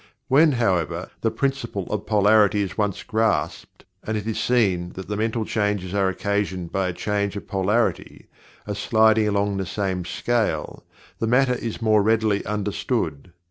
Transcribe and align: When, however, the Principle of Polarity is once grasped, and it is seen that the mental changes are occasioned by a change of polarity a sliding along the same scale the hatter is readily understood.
When, 0.29 0.53
however, 0.53 1.11
the 1.21 1.29
Principle 1.29 1.85
of 1.91 2.07
Polarity 2.07 2.63
is 2.63 2.75
once 2.75 3.03
grasped, 3.03 3.85
and 4.03 4.17
it 4.17 4.25
is 4.25 4.39
seen 4.39 4.93
that 4.93 5.07
the 5.07 5.15
mental 5.15 5.45
changes 5.45 5.93
are 5.93 6.09
occasioned 6.09 6.71
by 6.71 6.87
a 6.87 6.91
change 6.93 7.35
of 7.35 7.47
polarity 7.47 8.25
a 8.65 8.73
sliding 8.73 9.27
along 9.27 9.57
the 9.57 9.65
same 9.67 10.03
scale 10.05 10.83
the 11.19 11.27
hatter 11.27 11.53
is 11.53 11.83
readily 11.83 12.43
understood. 12.47 13.31